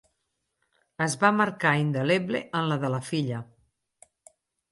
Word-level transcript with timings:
Es 1.05 1.15
va 1.23 1.29
marcar 1.41 1.73
indeleble 1.83 2.41
en 2.61 2.71
la 2.71 2.79
de 2.87 2.91
la 2.97 3.03
filla. 3.13 3.43